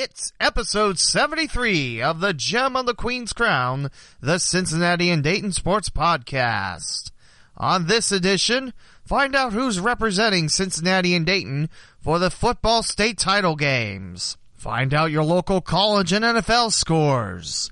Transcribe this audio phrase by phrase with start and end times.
[0.00, 3.90] It's episode 73 of the Gem on the Queen's Crown,
[4.20, 7.10] the Cincinnati and Dayton Sports Podcast.
[7.56, 8.74] On this edition,
[9.04, 14.36] find out who's representing Cincinnati and Dayton for the football state title games.
[14.54, 17.68] Find out your local college and NFL scores.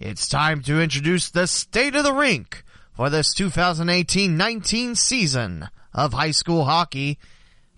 [0.00, 6.32] It's time to introduce the state of the rink for this 2018-19 season of high
[6.32, 7.20] school hockey.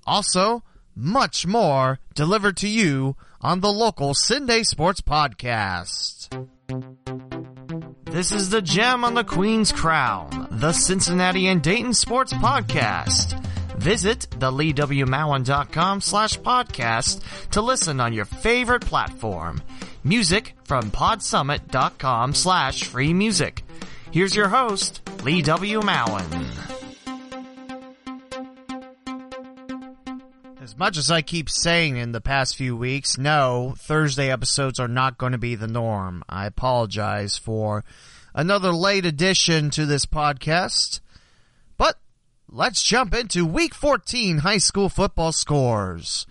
[0.06, 0.62] Also,
[1.00, 6.28] much more delivered to you on the local CinDay Sports Podcast.
[8.04, 13.40] This is the gem on the Queen's Crown, the Cincinnati and Dayton Sports Podcast.
[13.78, 19.62] Visit theleewmowen.com slash podcast to listen on your favorite platform.
[20.04, 23.64] Music from podsummit.com slash free music.
[24.10, 25.80] Here's your host, Lee W.
[25.80, 26.79] Mowen.
[30.70, 34.86] As much as I keep saying in the past few weeks, no, Thursday episodes are
[34.86, 36.22] not going to be the norm.
[36.28, 37.82] I apologize for
[38.36, 41.00] another late addition to this podcast.
[41.76, 41.98] But
[42.48, 46.24] let's jump into week 14 high school football scores.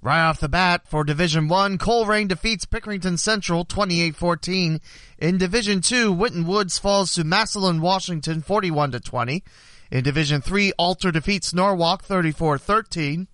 [0.00, 4.80] Right off the bat for Division 1, Colerain defeats Pickerington Central 28-14.
[5.18, 9.42] In Division 2, Winton Woods falls to Massillon, Washington 41 20.
[9.90, 13.26] In Division 3, Alter defeats Norwalk 34-13.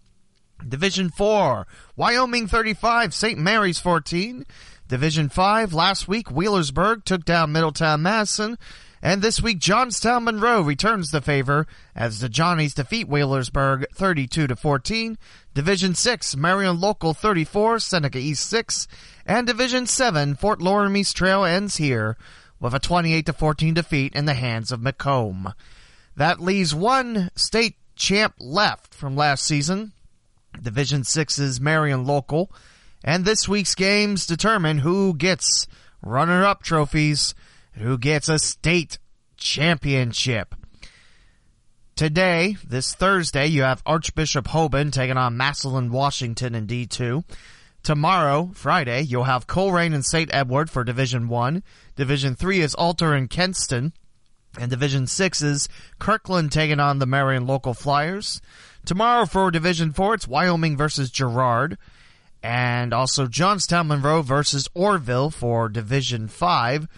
[0.67, 3.39] Division 4, Wyoming 35, St.
[3.39, 4.45] Mary's 14.
[4.89, 8.59] Division 5, last week, Wheelersburg took down Middletown Madison.
[9.00, 14.56] And this week, Johnstown Monroe returns the favor as the Johnnies defeat Wheelersburg 32 to
[14.56, 15.19] 14.
[15.55, 18.89] Division 6, Marion Local 34, Seneca East 6.
[19.27, 22.17] And Division 7, Fort Loramie's Trail ends here
[22.61, 25.53] with a 28 to 14 defeat in the hands of McComb.
[26.17, 29.93] That leaves one state champ left from last season,
[30.62, 32.51] Division 6's Marion Local,
[33.05, 35.67] and this week's games determine who gets
[36.03, 37.34] runner-up trophies
[37.75, 38.98] and who gets a state
[39.37, 40.55] championship.
[41.97, 47.25] Today, this Thursday, you have Archbishop Hoban taking on Massillon, Washington in D2.
[47.82, 50.32] Tomorrow, Friday, you'll have Colerain and St.
[50.32, 51.62] Edward for Division 1.
[51.97, 53.93] Division 3 is Alter and Kenston.
[54.59, 55.69] And Division 6 is
[55.99, 58.41] Kirtland taking on the Marion Local Flyers.
[58.88, 61.76] Tomorrow for Division 4, it's Wyoming versus Girard.
[62.43, 66.88] And also Johnstown Monroe versus Orrville for Division 5.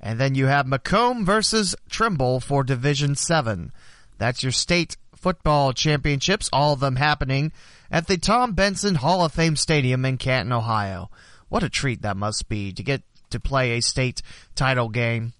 [0.00, 3.72] And then you have McComb versus Trimble for Division 7.
[4.18, 7.50] That's your state football championships, all of them happening
[7.90, 11.10] at the Tom Benson Hall of Fame Stadium in Canton, Ohio.
[11.48, 14.22] What a treat that must be to get to play a state
[14.54, 15.32] title game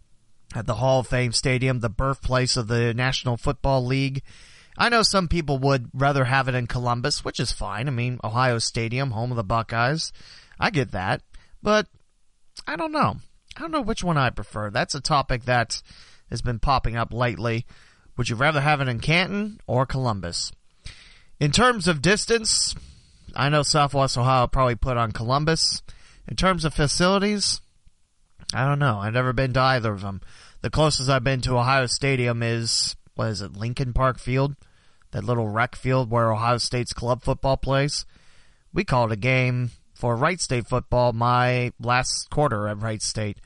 [0.53, 4.25] at the Hall of Fame Stadium, the birthplace of the National Football League.
[4.77, 7.89] I know some people would rather have it in Columbus, which is fine.
[7.89, 10.13] I mean, Ohio Stadium, home of the Buckeyes.
[10.59, 11.23] I get that.
[11.63, 11.87] But
[12.67, 13.17] I don't know.
[13.57, 14.71] I don't know which one I prefer.
[14.71, 15.83] That's a topic that
[16.31, 17.67] has been popping up lately.
[18.17, 20.53] Would you rather have it in Canton or Columbus?
[21.39, 22.75] In terms of distance,
[23.35, 25.83] I know Southwest Ohio probably put on Columbus.
[26.29, 27.61] In terms of facilities,
[28.55, 28.99] I don't know.
[28.99, 30.21] I've never been to either of them.
[30.61, 34.57] The closest I've been to Ohio Stadium is what is it, Lincoln Park Field?
[35.11, 38.07] That little rec field where Ohio State's club football plays.
[38.73, 43.39] We called a game for Wright State football my last quarter at Wright State.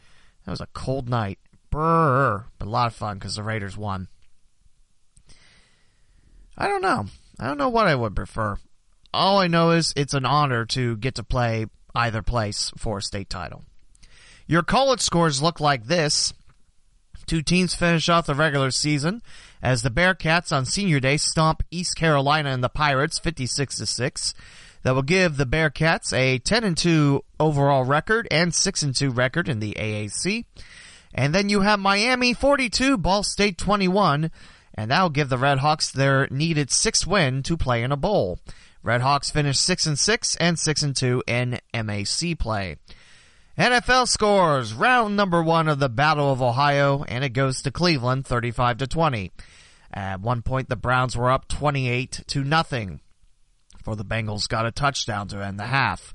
[0.44, 1.38] That was a cold night.
[1.72, 4.08] Brrr, but a lot of fun because the Raiders won.
[6.56, 7.06] I don't know.
[7.38, 8.56] I don't know what I would prefer.
[9.12, 13.02] All I know is it's an honor to get to play either place for a
[13.02, 13.64] state title.
[14.46, 16.32] Your college scores look like this.
[17.26, 19.22] Two teams finish off the regular season
[19.62, 24.34] as the Bearcats on senior day stomp East Carolina and the Pirates 56 to 6.
[24.82, 29.10] That will give the Bearcats a 10 and 2 overall record and 6 and 2
[29.10, 30.44] record in the AAC.
[31.12, 34.30] And then you have Miami 42, Ball State 21,
[34.74, 38.38] and that'll give the Redhawks their needed sixth win to play in a bowl.
[38.84, 42.76] Redhawks finished 6 and 6 and 6 and 2 in MAC play.
[43.58, 48.26] NFL scores round number 1 of the Battle of Ohio and it goes to Cleveland
[48.26, 49.32] 35 to 20.
[49.94, 53.00] At one point the Browns were up 28 to nothing
[53.82, 56.12] for the Bengals got a touchdown to end the half.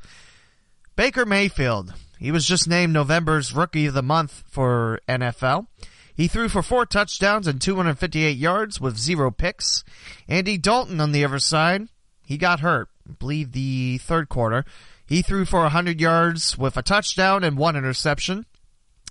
[0.95, 5.65] Baker Mayfield, he was just named November's rookie of the month for NFL.
[6.13, 9.83] He threw for four touchdowns and 258 yards with zero picks.
[10.27, 11.87] Andy Dalton on the other side,
[12.23, 12.89] he got hurt.
[13.09, 14.63] I believe the third quarter.
[15.11, 18.45] He threw for 100 yards with a touchdown and one interception.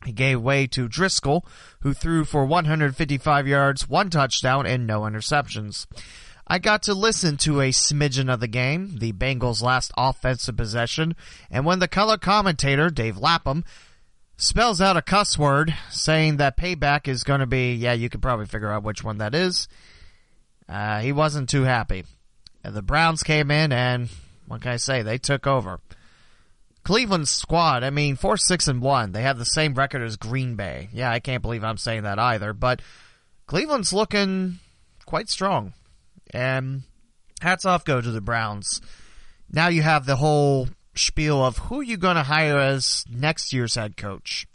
[0.06, 1.43] He gave way to Driskel,
[1.81, 5.85] who threw for 155 yards, one touchdown, and no interceptions.
[6.47, 11.17] I got to listen to a smidgen of the game, the Bengals' last offensive possession,
[11.50, 13.62] and when the color commentator, Dave Lapham,
[14.38, 18.23] spells out a cuss word saying that payback is going to be, yeah, you could
[18.23, 19.69] probably figure out which one that is,
[20.67, 22.05] uh, he wasn't too happy.
[22.64, 24.08] And the Browns came in and,
[24.46, 25.79] what can I say, they took over.
[26.82, 29.12] Cleveland's squad, I mean, 4 6 and 1.
[29.12, 30.88] They have the same record as Green Bay.
[30.93, 32.81] Yeah, I can't believe I'm saying that either, but
[33.47, 34.59] Cleveland's looking
[35.05, 35.75] quite strong.
[36.32, 36.82] And
[37.41, 38.81] hats off go to the Browns.
[39.50, 43.75] Now you have the whole spiel of who you're going to hire as next year's
[43.75, 44.47] head coach.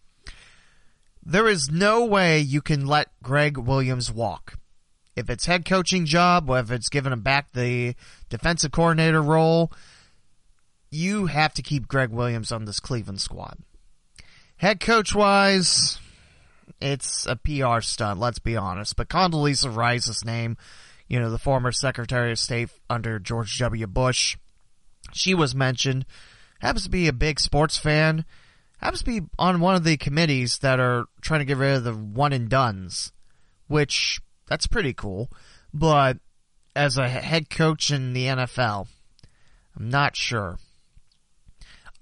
[1.23, 4.57] There is no way you can let Gregg Williams walk.
[5.15, 7.95] If it's head coaching job, or if it's giving him back the
[8.29, 9.71] defensive coordinator role,
[10.89, 13.57] you have to keep Gregg Williams on this Cleveland squad.
[14.57, 15.99] Head coach wise,
[16.79, 18.95] it's a PR stunt, let's be honest.
[18.95, 20.57] But Condoleezza Rice's name
[21.07, 23.87] you know, the former Secretary of State under George W.
[23.87, 24.37] Bush.
[25.13, 26.05] She was mentioned.
[26.59, 28.25] Happens to be a big sports fan.
[28.79, 31.83] Happens to be on one of the committees that are trying to get rid of
[31.83, 33.11] the one and dones,
[33.67, 35.29] which that's pretty cool.
[35.73, 36.17] But
[36.75, 38.87] as a head coach in the NFL,
[39.77, 40.57] I'm not sure.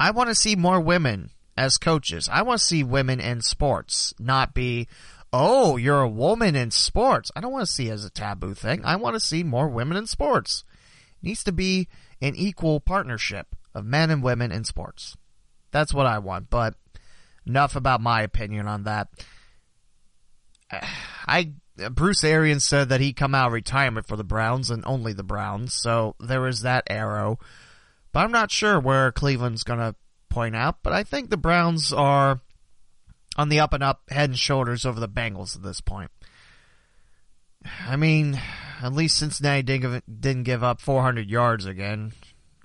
[0.03, 2.27] I want to see more women as coaches.
[2.29, 4.89] I want to see women in sports, not be,
[5.31, 7.31] oh, you're a woman in sports.
[7.37, 8.83] I don't want to see as a taboo thing.
[8.83, 10.65] I want to see more women in sports.
[11.21, 11.87] It needs to be
[12.21, 15.15] an equal partnership of men and women in sports.
[15.71, 16.75] That's what I want, but
[17.47, 19.07] enough about my opinion on that.
[21.25, 21.53] I
[21.91, 25.23] Bruce Arians said that he'd come out of retirement for the Browns and only the
[25.23, 27.39] Browns, so there is that arrow.
[28.13, 29.95] But I'm not sure where Cleveland's going to
[30.29, 32.39] point out, but I think the Browns are
[33.35, 36.11] on the up and up, head and shoulders over the Bengals at this point.
[37.85, 38.39] I mean,
[38.81, 42.13] at least Cincinnati didn't give, didn't give up 400 yards again.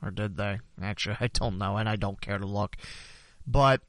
[0.02, 0.60] Or did they?
[0.80, 2.76] Actually, I don't know, and I don't care to look.
[3.46, 3.80] But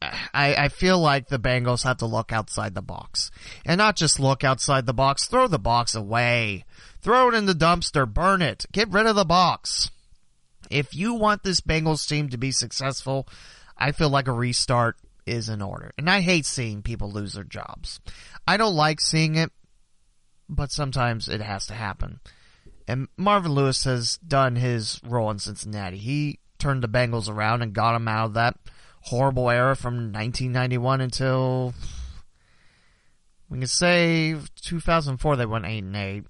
[0.00, 3.30] I, I feel like the Bengals have to look outside the box.
[3.66, 6.64] And not just look outside the box, throw the box away.
[7.00, 9.90] Throw it in the dumpster, burn it, get rid of the box.
[10.70, 13.28] If you want this Bengals team to be successful,
[13.76, 15.92] I feel like a restart is in order.
[15.98, 18.00] And I hate seeing people lose their jobs.
[18.46, 19.52] I don't like seeing it,
[20.48, 22.20] but sometimes it has to happen.
[22.86, 25.98] And Marvin Lewis has done his role in Cincinnati.
[25.98, 28.56] He turned the Bengals around and got them out of that
[29.02, 31.74] horrible era from 1991 until
[33.48, 36.24] we can say 2004 they went 8 and 8.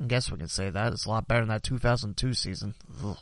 [0.00, 0.92] I guess we can say that.
[0.92, 2.74] It's a lot better than that 2002 season.
[3.04, 3.16] Ugh.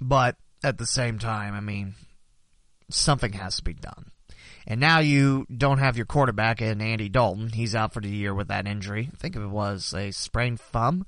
[0.00, 1.94] But at the same time, I mean,
[2.90, 4.10] something has to be done.
[4.66, 7.48] And now you don't have your quarterback in Andy Dalton.
[7.48, 9.08] He's out for the year with that injury.
[9.12, 11.06] I think it was a sprained thumb.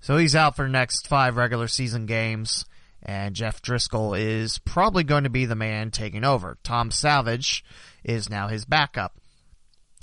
[0.00, 2.64] So he's out for the next five regular season games.
[3.02, 6.58] And Jeff Driskel is probably going to be the man taking over.
[6.62, 7.64] Tom Savage
[8.04, 9.18] is now his backup.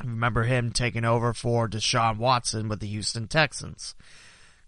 [0.03, 3.95] Remember him taking over for Deshaun Watson with the Houston Texans.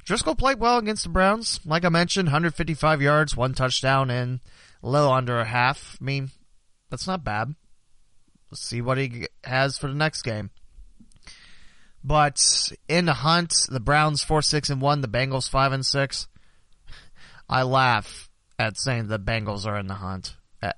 [0.07, 1.59] Driskel played well against the Browns.
[1.65, 4.39] Like I mentioned, 155 yards, one touchdown, and
[4.81, 5.98] a little under a half.
[6.00, 6.31] I mean,
[6.89, 7.56] that's not bad.
[8.50, 10.51] Let's see what he has for the next game.
[12.04, 16.27] But in the hunt, the Browns four six and one, the Bengals five and six.
[17.50, 20.38] I laugh at saying the Bengals are in the hunt.
[20.63, 20.71] Uh,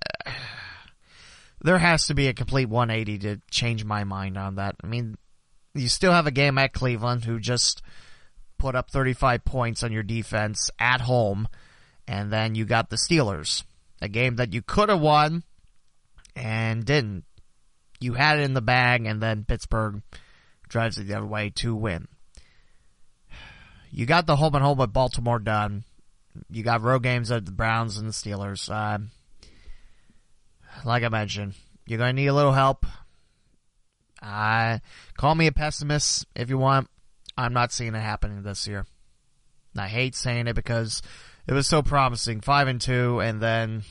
[1.61, 4.75] there has to be a complete 180 to change my mind on that.
[4.83, 5.17] I mean,
[5.75, 7.83] you still have a game at Cleveland who just
[8.59, 11.47] put up 35 points on your defense at home,
[12.07, 13.63] and then you got the Steelers
[14.01, 15.43] a game that you could have won
[16.35, 17.25] and didn't.
[17.99, 20.01] You had it in the bag, and then Pittsburgh
[20.69, 22.07] drives it the other way to win.
[23.91, 25.83] You got the home and home with Baltimore done.
[26.49, 28.69] You got road games at the Browns and the Steelers.
[28.69, 28.99] Uh,
[30.85, 32.85] like I mentioned, you're going to need a little help.
[34.21, 34.79] Uh,
[35.17, 36.87] call me a pessimist if you want.
[37.39, 38.85] I'm not seeing it happening this year.
[39.77, 41.01] I hate saying it because
[41.47, 43.83] it was so promising, five and two, and then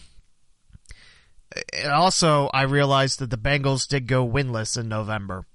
[1.73, 5.47] and also I realized that the Bengals did go winless in November.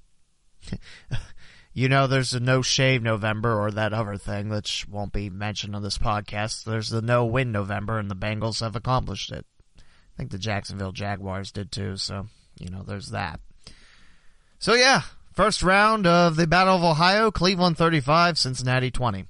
[1.73, 5.75] you know, there's a no shave November or that other thing which won't be mentioned
[5.75, 6.63] on this podcast.
[6.63, 9.45] There's the no win November, and the Bengals have accomplished it.
[9.77, 11.97] I think the Jacksonville Jaguars did too.
[11.97, 12.27] So
[12.59, 13.39] you know, there's that.
[14.57, 15.03] So yeah,
[15.33, 19.25] first round of the Battle of Ohio, Cleveland 35, Cincinnati 20.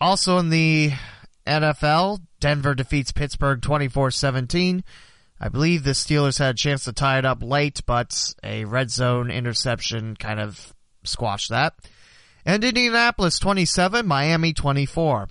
[0.00, 0.92] Also in the
[1.46, 4.82] NFL, Denver defeats Pittsburgh 24-17.
[5.40, 8.90] I believe the Steelers had a chance to tie it up late, but a red
[8.90, 11.74] zone interception kind of squashed that.
[12.46, 15.28] And Indianapolis 27, Miami 24.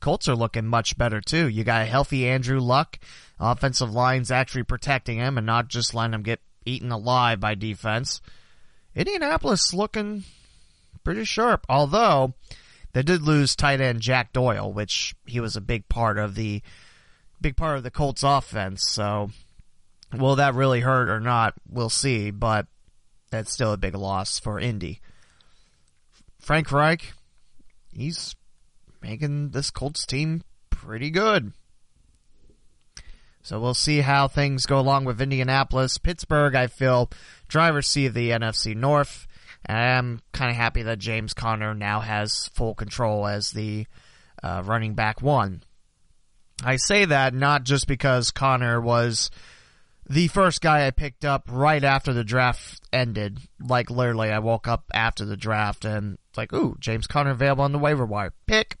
[0.00, 1.48] Colts are looking much better too.
[1.48, 2.98] You got a healthy Andrew Luck.
[3.38, 8.20] Offensive line's actually protecting him and not just letting him get eaten alive by defense.
[8.94, 10.24] Indianapolis looking
[11.04, 11.64] pretty sharp.
[11.68, 12.34] Although
[12.92, 16.62] they did lose tight end Jack Doyle, which he was a big part of the
[17.40, 18.84] big part of the Colts offense.
[18.88, 19.30] So
[20.12, 21.54] will that really hurt or not?
[21.68, 22.66] We'll see, but
[23.30, 25.00] that's still a big loss for Indy.
[26.40, 27.12] Frank Reich,
[27.92, 28.34] he's
[29.02, 31.52] making this Colts team pretty good.
[33.42, 35.98] So we'll see how things go along with Indianapolis.
[35.98, 37.10] Pittsburgh, I feel,
[37.48, 39.26] driver's seat of the NFC North.
[39.66, 43.86] I'm kind of happy that James Conner now has full control as the
[44.42, 45.62] uh, running back one.
[46.62, 49.30] I say that not just because Conner was
[50.08, 53.38] the first guy I picked up right after the draft ended.
[53.60, 57.72] Like literally, I woke up after the draft and like, ooh, James Conner available on
[57.72, 58.32] the waiver wire.
[58.46, 58.76] Pick.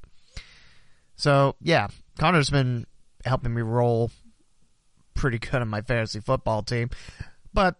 [1.16, 1.88] So yeah,
[2.18, 2.86] Conner's been
[3.24, 4.10] helping me roll
[5.14, 6.90] pretty good on my fantasy football team.
[7.52, 7.76] But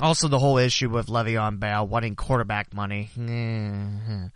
[0.00, 3.10] also the whole issue with Le'Veon Bell wanting quarterback money.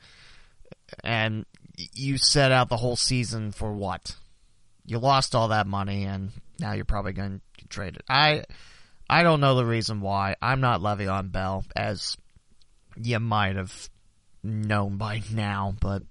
[1.02, 1.47] And
[1.95, 4.14] you set out the whole season for what?
[4.85, 8.02] You lost all that money and now you're probably going to trade it.
[8.09, 8.45] I
[9.09, 10.37] I don't know the reason why.
[10.42, 12.16] I'm not Le'Veon Bell, as
[13.00, 13.88] you might have
[14.42, 16.02] known by now, but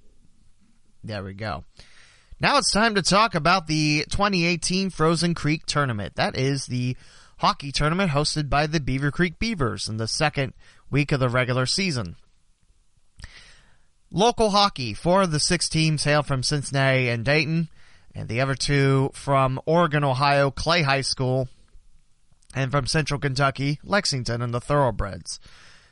[1.04, 1.64] there we go.
[2.42, 6.16] Now it's time to talk about the 2018 Frozen Creek Tournament.
[6.16, 6.98] That is the
[7.38, 10.54] hockey tournament hosted by the Beavercreek Beavers in the second
[10.90, 12.16] week of the regular season.
[14.10, 14.96] Local hockey.
[14.96, 17.70] Four of the six teams hail from Cincinnati and Dayton,
[18.16, 21.48] and the other two from Oregon, Ohio, Clay High School,
[22.56, 25.40] and from Central Kentucky, Lexington and the Thoroughbreds.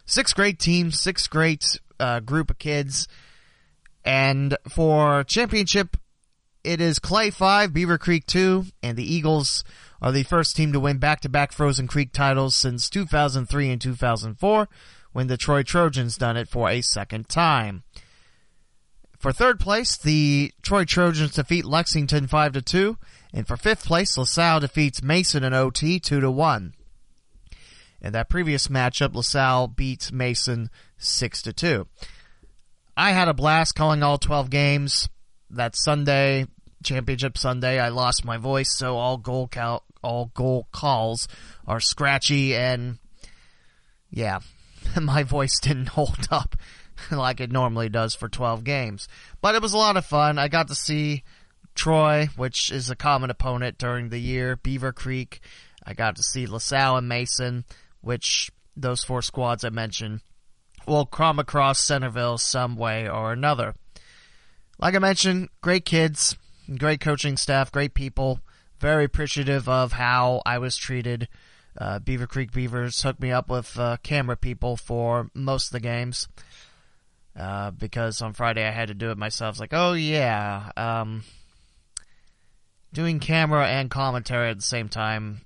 [0.07, 1.63] Six great teams, six great
[1.99, 3.07] uh, group of kids,
[4.03, 5.95] and for championship
[6.63, 9.63] it is Clay 5, Beavercreek 2, and the Eagles
[10.01, 14.67] are the first team to win back-to-back Frozen Creek titles since 2003 and 2004,
[15.11, 17.83] when the Troy Trojans done it for a second time.
[19.17, 22.97] For third place, the Troy Trojans defeat Lexington 5 to 2,
[23.33, 26.73] and for fifth place, LaSalle defeats Mason in OT 2 to 1.
[28.01, 31.87] In that previous matchup, LaSalle beats Mason 6 to 2.
[32.95, 35.09] I had a blast calling all 12 games
[35.51, 36.45] that Sunday,
[36.83, 39.49] championship Sunday, I lost my voice, so all goal
[40.01, 41.27] all goal calls
[41.67, 42.99] are scratchy and
[44.09, 44.39] yeah,
[45.01, 46.55] my voice didn't hold up
[47.11, 49.07] like it normally does for 12 games.
[49.41, 50.37] But it was a lot of fun.
[50.37, 51.23] I got to see
[51.75, 55.39] Troy, which is a common opponent during the year, Beavercreek.
[55.85, 57.63] I got to see LaSalle and Mason,
[58.01, 60.21] which those four squads I mentioned
[60.85, 63.75] will come across Centerville some way or another.
[64.79, 66.37] Like I mentioned, great kids,
[66.77, 68.39] great coaching staff, great people.
[68.79, 71.27] Very appreciative of how I was treated.
[71.77, 76.29] Uh, Beavercreek Beavers hooked me up with uh, camera people for most of the games.
[77.37, 79.53] Uh, because on Friday I had to do it myself.
[79.53, 81.23] It's like, oh yeah, um,
[82.93, 85.41] doing camera and commentary at the same time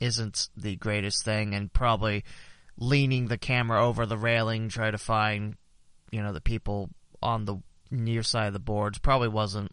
[0.00, 2.24] isn't the greatest thing, and probably
[2.78, 5.56] leaning the camera over the railing, try to find,
[6.10, 6.90] you know, the people
[7.22, 7.56] on the
[7.90, 8.98] near side of the boards.
[8.98, 9.72] Probably wasn't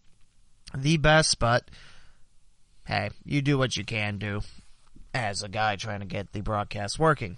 [0.75, 1.69] the best, but
[2.85, 4.41] hey, you do what you can do
[5.13, 7.37] as a guy trying to get the broadcast working.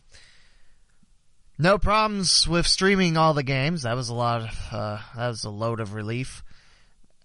[1.58, 3.84] No problems with streaming all the games.
[3.84, 4.44] That was a lot.
[4.44, 6.44] Of, uh, that was a load of relief.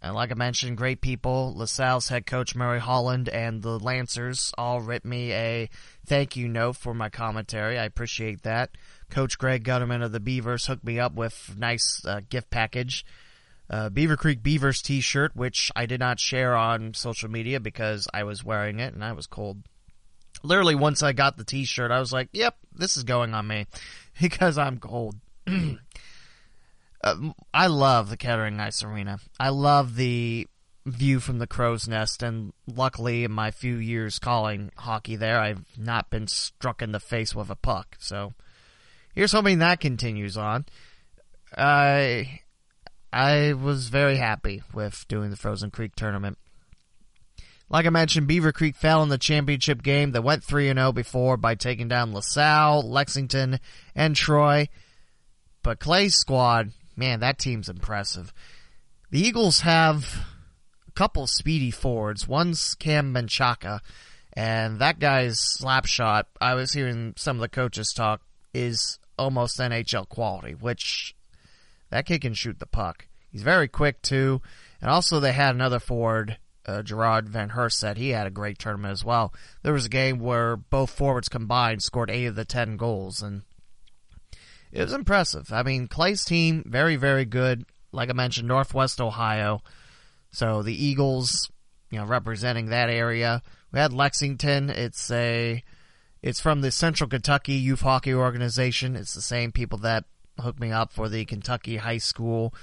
[0.03, 1.55] And like I mentioned, great people.
[1.57, 5.71] LaSalle's head coach Murray Holland and the Lancers all writ me a
[6.05, 7.79] thank you note for my commentary.
[7.79, 8.77] I appreciate that.
[9.09, 13.07] Coach Greg Gutterman of the Beavers hooked me up with nice uh, gift package
[13.71, 18.45] uh, Beavercreek Beavers t-shirt, which I did not share on social media because I was
[18.45, 19.63] wearing it and I was cold.
[20.43, 23.67] Literally, once I got the t-shirt, I was like, yep, this is going on me
[24.21, 25.17] because I'm cold.
[25.47, 27.15] uh,
[27.53, 29.19] I love the Kettering Ice Arena.
[29.41, 30.47] I love the
[30.87, 35.65] view from the crow's nest and luckily in my few years calling hockey there I've
[35.79, 38.35] not been struck in the face with a puck so
[39.15, 40.67] here's hoping that continues on
[41.57, 42.25] uh,
[43.15, 46.37] I was very happy with doing the Frozen Creek tournament.
[47.71, 51.55] Like I mentioned, Beavercreek fell in the championship game that went 3 0 before by
[51.55, 53.61] taking down LaSalle, Lexington,
[53.95, 54.69] and Troy.
[55.63, 58.35] But Clay's squad, man, that team's impressive.
[59.13, 60.27] The Eagles have
[60.89, 62.27] a couple speedy forwards.
[62.27, 63.79] One's Cam Menchaca,
[64.33, 69.61] and that guy's slap shot, I was hearing some of the coaches talk, is almost
[69.61, 71.15] NHL quality, which
[71.95, 73.07] That kid can shoot the puck.
[73.31, 74.43] He's very quick too.
[74.81, 78.59] And also they had another forward, uh, Gerard Van Hurst said he had a great
[78.59, 79.33] tournament as well.
[79.63, 83.43] There was a game where both forwards combined scored eight of the ten goals and
[84.73, 85.53] it was impressive.
[85.53, 87.65] I mean, Clay's team, very, very good.
[87.93, 89.63] Like I mentioned, Northwest Ohio.
[90.33, 91.49] So the Eagles,
[91.93, 93.41] you know, representing that area.
[93.71, 94.69] We had Lexington.
[94.69, 95.63] It's a,
[96.23, 98.97] it's from the Central Kentucky Youth Hockey Organization.
[98.97, 100.07] It's the same people that
[100.39, 102.55] hooked me up for the Kentucky High School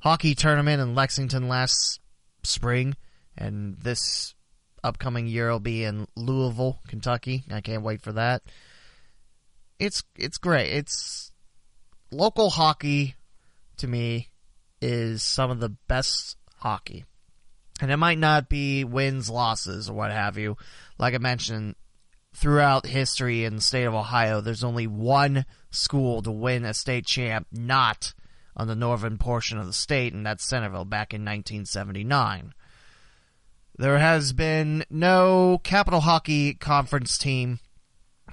[0.00, 2.00] hockey tournament in Lexington last
[2.42, 2.96] spring.
[3.36, 4.34] And this
[4.82, 7.44] upcoming year will be in Louisville, Kentucky.
[7.50, 8.42] I can't wait for that.
[9.78, 10.72] It's, it's great.
[10.72, 11.32] It's,
[12.10, 13.14] local hockey
[13.76, 14.28] to me
[14.80, 17.04] is some of the best hockey.
[17.80, 20.56] And it might not be wins, losses, or what have you.
[20.98, 21.76] Like I mentioned,
[22.34, 27.06] throughout history in the state of Ohio, there's only one school to win a state
[27.06, 28.14] champ not
[28.56, 32.52] on the northern portion of the state, and that's Centerville back in 1979.
[33.76, 37.60] There has been no Capital Hockey Conference team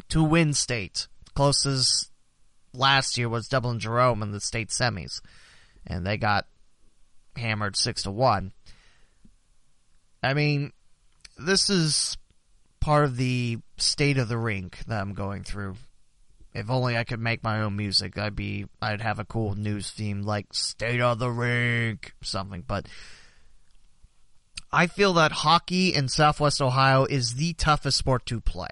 [0.09, 1.07] to win state.
[1.35, 2.09] Closest
[2.73, 5.21] last year was Dublin Jerome in the state semis,
[5.85, 6.47] and they got
[7.35, 8.53] hammered six to one.
[10.23, 10.73] I mean,
[11.37, 12.17] this is
[12.79, 15.75] part of the state of the rink that I'm going through.
[16.53, 19.91] If only I could make my own music, I'd be I'd have a cool news
[19.91, 22.63] theme like "State of the Rink" something.
[22.65, 22.87] But
[24.71, 28.69] I feel that hockey in Southwest Ohio is the toughest sport to play,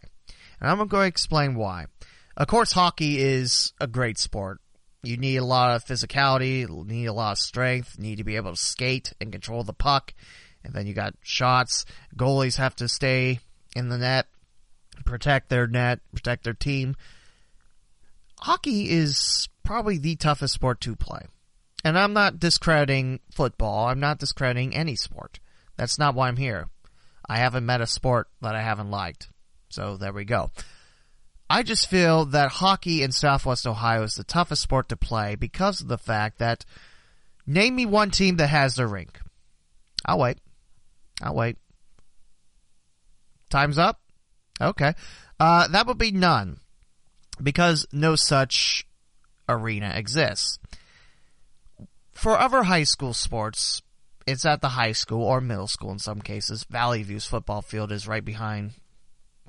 [0.61, 1.87] and I'm going to explain why.
[2.35, 4.59] Of course, hockey is a great sport.
[5.03, 8.51] You need a lot of physicality, need a lot of strength, need to be able
[8.51, 10.13] to skate and control the puck.
[10.63, 11.85] And then you got shots.
[12.15, 13.39] Goalies have to stay
[13.75, 14.27] in the net,
[15.03, 16.95] protect their net, protect their team.
[18.39, 21.27] Hockey is probably the toughest sport to play.
[21.85, 23.87] And I'm not discrediting football.
[23.87, 25.39] I'm not discrediting any sport.
[25.75, 26.69] That's not why I'm here.
[27.27, 29.29] I haven't met a sport that I haven't liked.
[29.69, 30.51] So there we go.
[31.49, 35.81] I just feel that hockey in Southwest Ohio is the toughest sport to play because
[35.81, 36.65] of the fact that
[37.45, 39.19] name me one team that has their rink.
[40.05, 40.37] I'll wait.
[41.21, 41.57] I'll wait.
[43.49, 43.99] Time's up?
[44.63, 44.93] Okay.
[45.39, 46.59] Uh, that would be none
[47.41, 48.85] because no such
[49.49, 50.59] arena exists.
[52.13, 53.81] For other high school sports,
[54.25, 56.65] it's at the high school or middle school in some cases.
[56.69, 58.71] Valley View's football field is right behind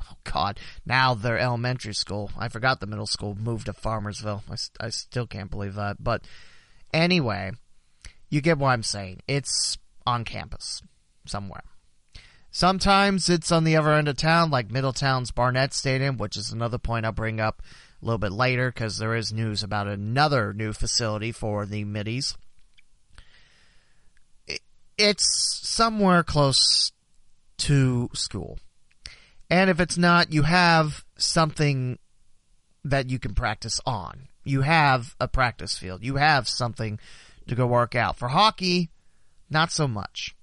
[0.00, 2.30] oh God, now they're elementary school.
[2.38, 4.42] I forgot the middle school moved to Farmersville.
[4.50, 6.02] I, I still can't believe that.
[6.02, 6.22] But
[6.92, 7.52] anyway,
[8.30, 9.20] you get what I'm saying.
[9.28, 10.82] It's on campus
[11.26, 11.62] somewhere.
[12.54, 16.78] Sometimes it's on the other end of town, like Middletown's Barnett Stadium, which is another
[16.78, 17.60] point I'll bring up
[18.00, 22.36] a little bit later because there is news about another new facility for the middies.
[24.96, 26.92] It's somewhere close
[27.58, 28.60] to school.
[29.50, 31.98] And if it's not, you have something
[32.84, 34.28] that you can practice on.
[34.44, 36.04] You have a practice field.
[36.04, 37.00] You have something
[37.48, 38.16] to go work out.
[38.16, 38.90] For hockey,
[39.50, 40.33] not so much.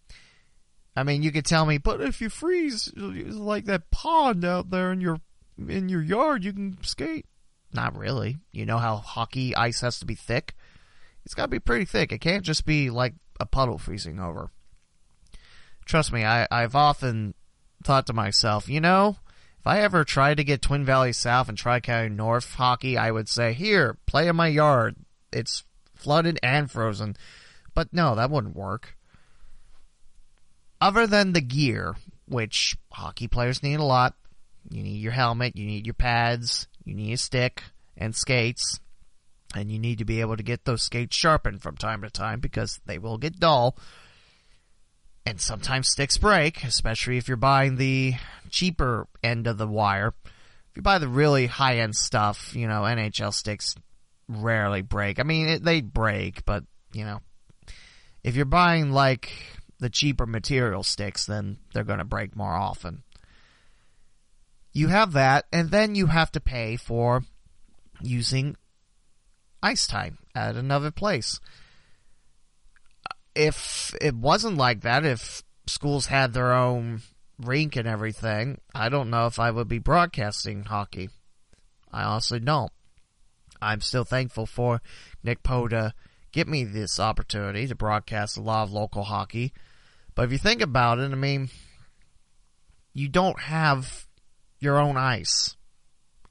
[0.96, 4.92] I mean, you could tell me, but if you freeze like that pond out there
[4.92, 5.20] in your
[5.58, 7.26] in your yard, you can skate.
[7.74, 8.38] Not really.
[8.52, 10.56] You know how hockey ice has to be thick?
[11.26, 12.12] It's got to be pretty thick.
[12.12, 14.52] It can't just be like a puddle freezing over.
[15.86, 17.34] Trust me, I, I've often
[17.84, 19.18] thought to myself, you know,
[19.60, 23.12] if I ever tried to get Twin Valley South and Tri County North hockey, I
[23.12, 24.96] would say, here, play in my yard.
[25.32, 25.64] It's
[25.96, 27.16] flooded and frozen.
[27.74, 28.98] But no, that wouldn't work.
[30.82, 31.96] Other than the gear,
[32.28, 34.16] which hockey players need a lot,
[34.70, 37.64] you need your helmet, you need your pads, you need a stick
[37.96, 38.80] and skates,
[39.56, 42.40] and you need to be able to get those skates sharpened from time to time
[42.40, 43.78] because they will get dull
[45.26, 48.16] and sometimes sticks break, especially if you're buying the
[48.50, 50.14] cheaper end of the wire.
[50.26, 53.76] If you buy the really high end stuff, you know, NHL sticks
[54.28, 55.20] rarely break.
[55.20, 56.64] I mean, it, they break, but,
[56.94, 57.20] you know,
[58.24, 59.32] if you're buying like
[59.82, 63.04] the cheaper material sticks, then they're going to break more often.
[64.72, 67.24] You have that, and then you have to pay for
[68.00, 68.56] using
[69.62, 71.42] ice time at another place
[73.36, 77.02] if it wasn't like that, if schools had their own
[77.40, 81.10] rink and everything, I don't know if I would be broadcasting hockey.
[81.92, 82.72] I honestly don't.
[83.62, 84.82] I'm still thankful for
[85.24, 85.94] Nick Poe to
[86.32, 89.54] get me this opportunity to broadcast a lot of local hockey.
[90.16, 91.50] But if you think about it, I mean,
[92.94, 94.08] you don't have
[94.60, 95.56] your own ice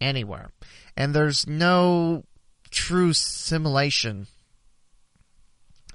[0.00, 0.50] anywhere.
[0.96, 2.24] And there's no
[2.70, 4.26] true simulation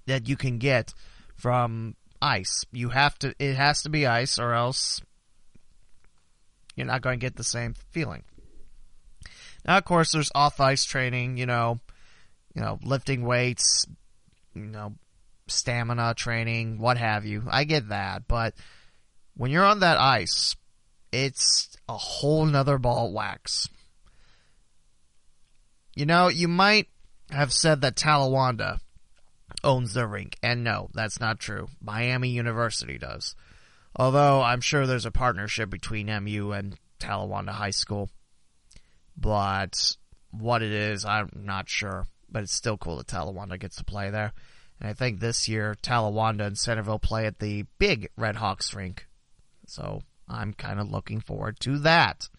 [0.05, 0.93] that you can get
[1.35, 2.65] from ice.
[2.71, 5.01] You have to, it has to be ice or else
[6.75, 8.23] you're not going to get the same feeling.
[9.65, 11.79] Now, of course, there's off ice training, you know,
[12.53, 13.85] you know, lifting weights,
[14.53, 14.93] you know,
[15.47, 17.43] stamina training, what have you.
[17.49, 18.53] I get that, but
[19.35, 20.55] when you're on that ice,
[21.11, 23.69] it's a whole nother ball of wax.
[25.95, 26.87] You know, you might
[27.31, 28.79] have said that Talawanda
[29.63, 31.67] owns the rink, and no, that's not true.
[31.81, 33.35] Miami University does.
[33.95, 38.09] Although I'm sure there's a partnership between MU and Talawanda High School.
[39.17, 39.95] But
[40.31, 42.05] what it is, I'm not sure.
[42.29, 44.33] But it's still cool that Talawanda gets to play there.
[44.85, 49.07] And I think this year, Talawanda and Centerville play at the big Red Hawks rink.
[49.65, 52.29] So I'm kind of looking forward to that.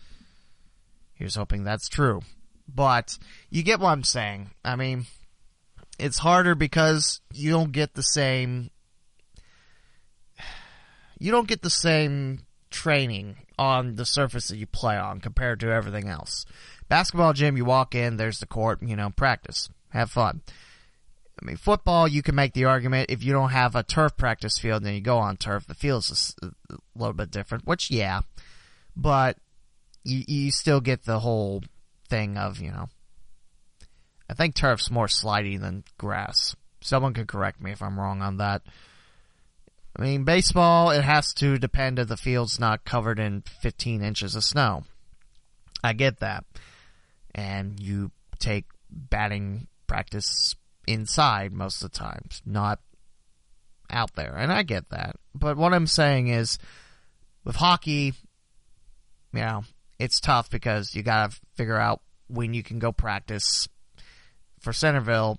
[1.15, 2.21] Here's hoping that's true.
[2.73, 3.19] But
[3.51, 4.51] you get what I'm saying.
[4.65, 5.07] I mean,
[5.99, 8.71] it's harder because you don't get the same
[11.19, 15.73] you don't get the same training on the surface that you play on compared to
[15.73, 16.47] everything else.
[16.89, 20.43] Basketball gym, you walk in, there's the court, you know, practice, have fun.
[21.41, 24.59] I mean, football, you can make the argument if you don't have a turf practice
[24.59, 25.67] field, then you go on turf.
[25.67, 28.21] The field's a, a little bit different, which, yeah,
[28.97, 29.37] but
[30.03, 31.63] you, you still get the whole
[32.09, 32.89] thing of, you know,
[34.31, 36.57] I think turf's more slidey than grass.
[36.81, 38.63] Someone could correct me if I'm wrong on that.
[39.99, 44.35] I mean, baseball, it has to depend if the field's not covered in 15 inches
[44.35, 44.85] of snow.
[45.83, 46.45] I get that.
[47.35, 50.55] And you take batting practice
[50.87, 52.81] inside most of the times, not
[53.91, 54.35] out there.
[54.37, 55.17] And I get that.
[55.35, 56.59] But what I'm saying is,
[57.45, 58.13] with hockey,
[59.33, 59.65] you know,
[59.99, 63.69] it's tough because you gotta figure out when you can go practice.
[64.61, 65.39] For Centerville,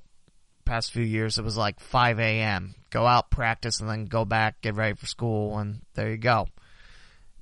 [0.64, 2.76] past few years, it was like 5 a.m.
[2.92, 6.48] Go out, practice, and then go back, get ready for school, and there you go.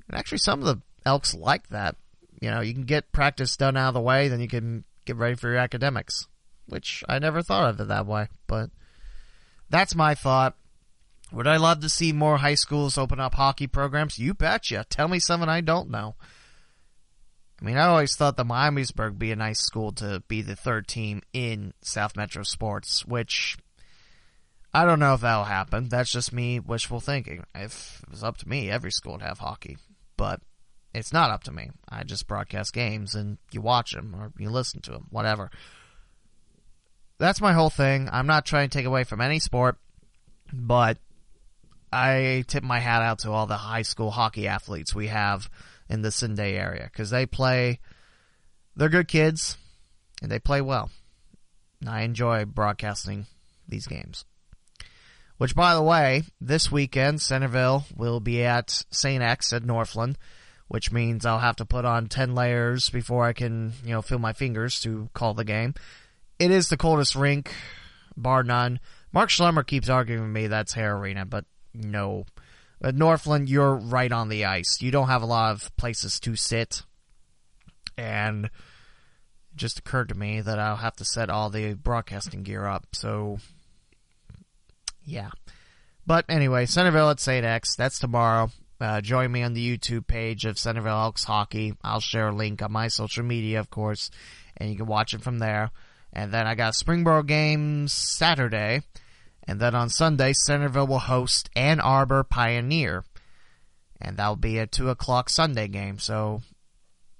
[0.08, 1.96] And actually, some of the Elks like that.
[2.41, 5.18] You know, you can get practice done out of the way, then you can get
[5.18, 6.28] ready for your academics
[6.67, 8.28] which I never thought of it that way.
[8.47, 8.69] But
[9.69, 10.56] that's my thought.
[11.32, 14.19] Would I love to see more high schools open up hockey programs?
[14.19, 14.86] You betcha.
[14.89, 16.15] Tell me something I don't know.
[17.62, 20.56] I mean, I always thought that Miamisburg would be a nice school to be the
[20.56, 23.58] third team in South Metro Sports, which
[24.73, 25.88] I don't know if that'll happen.
[25.88, 27.45] That's just me wishful thinking.
[27.56, 29.78] If it was up to me, every school would have hockey.
[30.17, 30.41] But
[30.93, 31.69] it's not up to me.
[31.89, 35.49] I just broadcast games and you watch them or you listen to them, whatever
[37.17, 38.10] that's my whole thing.
[38.12, 39.78] I'm not trying to take away from any sport,
[40.51, 40.97] but
[41.91, 45.49] I tip my hat out to all the high school hockey athletes we have
[45.89, 47.80] in the CinDay area because they play.
[48.75, 49.58] They're good kids,
[50.21, 50.89] and they play well.
[51.88, 53.28] I enjoy broadcasting
[53.67, 54.25] these games.
[55.38, 59.21] Which, by the way, this weekend, Centerville will be at St.
[59.21, 60.17] X at Northland,
[60.67, 64.19] which means I'll have to put on 10 layers before I can, you know, feel
[64.19, 65.73] my fingers to call the game
[66.39, 67.54] it is the coldest rink,
[68.15, 68.80] bar none.
[69.12, 72.26] Mark Schlemmer keeps arguing with me that's Hara Arena, but no.
[72.84, 74.82] At Northland, you're right on the ice.
[74.82, 76.84] You don't have a lot of places to sit.
[77.98, 78.52] And it
[79.56, 82.88] just occurred to me that I'll have to set all the broadcasting gear up.
[82.93, 83.38] So,
[85.06, 85.30] yeah.
[86.06, 87.45] But anyway, Centerville at St.
[87.45, 87.76] X.
[87.76, 88.52] That's tomorrow.
[88.80, 91.74] Uh, join me on the YouTube page of Centerville Elks Hockey.
[91.84, 94.12] I'll share a link on my social media, of course,
[94.58, 95.71] and you can watch it from there.
[96.15, 98.82] And then I got Springboro game Saturday.
[99.47, 103.04] And then on Sunday, Centerville will host Ann Arbor Pioneer.
[103.99, 105.99] And that'll be a 2 o'clock Sunday game.
[105.99, 106.41] So,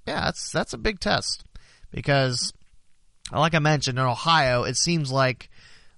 [0.08, 1.44] yeah, that's, that's a big test.
[1.92, 2.54] Because,
[3.32, 5.50] like I mentioned, in Ohio, it seems like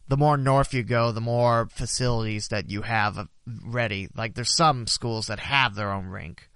[0.08, 3.28] the more north you go, the more facilities that you have
[3.64, 4.10] ready.
[4.16, 6.50] Like, there's some schools that have their own rink.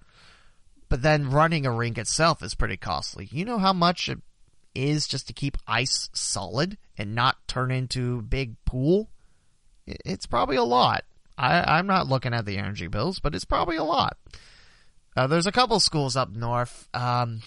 [0.89, 3.29] But then running a rink itself is pretty costly.
[3.31, 4.19] You know how much it
[4.73, 9.09] is just to keep ice solid and not turn into big pool,
[9.85, 11.03] it's probably a lot.
[11.37, 14.17] I, am not looking at the energy bills, but it's probably a lot.
[15.15, 16.87] Uh, there's a couple schools up north.
[16.93, 17.41] Um,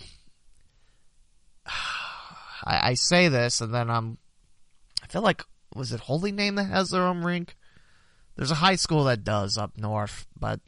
[1.67, 4.19] I, I, say this, and then I'm.
[5.03, 7.57] I feel like was it Holy Name that has their own rink?
[8.37, 10.61] There's a high school that does up north, but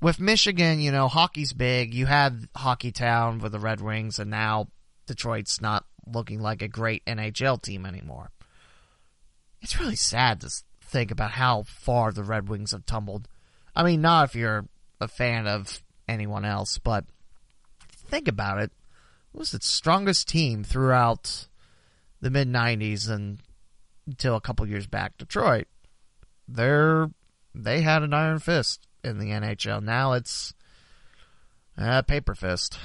[0.00, 1.92] with Michigan, you know, hockey's big.
[1.92, 4.68] You had Hockeytown with the Red Wings, and now
[5.10, 8.30] Detroit's not looking like a great NHL team anymore.
[9.60, 13.26] It's really sad to think about how far the Red Wings have tumbled.
[13.74, 14.66] I mean, not if you're
[15.00, 17.06] a fan of anyone else, but
[17.88, 18.70] think about it.
[19.34, 21.48] It was the strongest team throughout
[22.20, 23.40] the mid 90s and
[24.06, 25.18] until a couple years back.
[25.18, 25.66] Detroit,
[26.46, 27.10] they're
[27.52, 29.82] they had an iron fist in the NHL.
[29.82, 30.54] Now it's
[31.76, 32.78] a paper fist,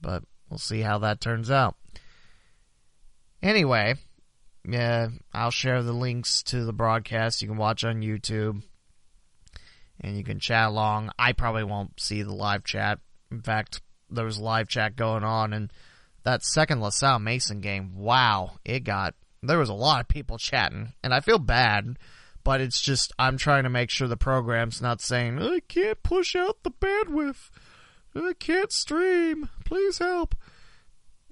[0.00, 0.22] but
[0.54, 1.74] we'll see how that turns out.
[3.42, 3.96] Anyway,
[4.64, 7.42] yeah, I'll share the links to the broadcast.
[7.42, 8.62] You can watch on YouTube
[10.00, 11.10] and you can chat along.
[11.18, 13.00] I probably won't see the live chat.
[13.32, 15.72] In fact, there was live chat going on and
[16.22, 20.92] that second LaSalle Mason game, wow, it got, there was a lot of people chatting
[21.02, 21.98] and I feel bad,
[22.44, 26.36] but it's just, I'm trying to make sure the program's not saying, I can't push
[26.36, 27.50] out the bandwidth.
[28.16, 29.48] I can't stream.
[29.64, 30.34] Please help.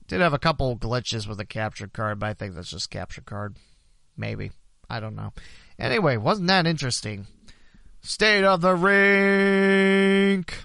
[0.09, 3.23] Did have a couple glitches with the capture card, but I think that's just capture
[3.23, 3.57] card.
[4.17, 4.51] Maybe.
[4.91, 5.33] I don't know.
[5.79, 7.27] Anyway, wasn't that interesting?
[8.03, 10.59] State of the rink.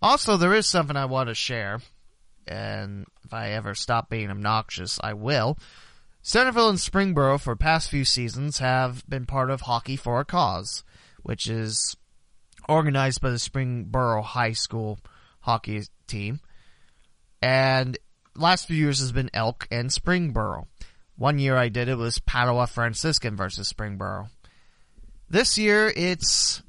[0.00, 1.80] Also, there is something I want to share,
[2.46, 5.58] and if I ever stop being obnoxious, I will.
[6.22, 10.84] Centerville and Springboro for past few seasons have been part of Hockey for a Cause,
[11.22, 11.96] which is
[12.68, 14.98] organized by the Springboro High School
[15.42, 16.40] hockey team.
[17.40, 17.98] And
[18.34, 20.66] last few years has been Elk and Springboro.
[21.16, 24.28] One year I did it was Padua Franciscan versus Springboro.
[25.28, 26.62] This year it's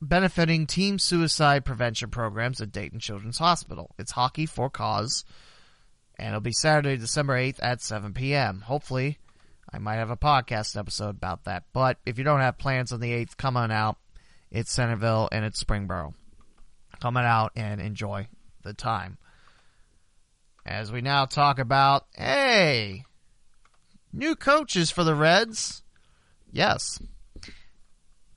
[0.00, 3.94] benefiting team suicide prevention programs at Dayton Children's Hospital.
[3.98, 5.24] It's hockey for cause,
[6.18, 8.60] and it'll be Saturday, December 8th at 7 p.m.
[8.62, 9.18] Hopefully,
[9.72, 11.64] I might have a podcast episode about that.
[11.72, 13.96] But if you don't have plans on the 8th, come on out.
[14.50, 16.14] It's Centerville and it's Springboro.
[17.02, 18.28] Come on out and enjoy
[18.62, 19.18] the time.
[20.64, 23.02] As we now talk about, hey,
[24.12, 25.82] new coaches for the Reds.
[26.52, 27.00] Yes.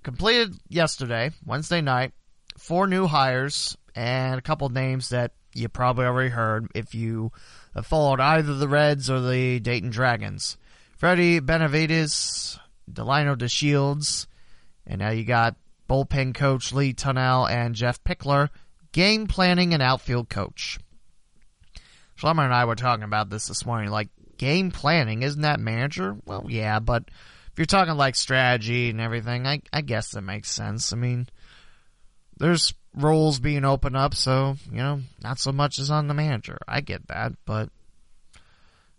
[0.01, 2.13] Completed yesterday, Wednesday night,
[2.57, 7.31] four new hires and a couple names that you probably already heard if you
[7.83, 10.57] followed either the Reds or the Dayton Dragons.
[10.97, 12.57] Freddie Benavides,
[12.91, 14.25] Delino DeShields,
[14.87, 15.55] and now you got
[15.89, 18.49] bullpen coach Lee Tunnell and Jeff Pickler,
[18.91, 20.79] game planning and outfield coach.
[22.17, 23.89] Schlemmer and I were talking about this this morning.
[23.89, 26.15] Like game planning, isn't that manager?
[26.25, 27.03] Well, yeah, but
[27.51, 30.93] if you're talking like strategy and everything, I I guess that makes sense.
[30.93, 31.27] I mean,
[32.37, 36.57] there's roles being opened up, so you know, not so much as on the manager.
[36.67, 37.69] I get that, but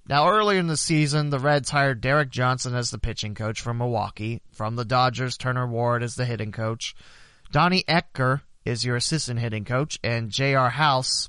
[0.09, 3.79] now earlier in the season, the Reds hired Derek Johnson as the pitching coach from
[3.79, 4.41] Milwaukee.
[4.53, 6.95] From the Dodgers, Turner Ward as the hitting coach.
[7.51, 10.71] Donnie Ecker is your assistant hitting coach, and J.R.
[10.71, 11.29] House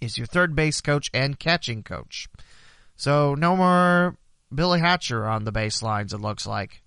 [0.00, 2.28] is your third base coach and catching coach.
[2.96, 4.16] So no more
[4.54, 6.82] Billy Hatcher on the baselines, it looks like.